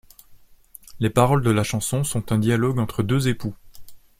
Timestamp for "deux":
3.03-3.27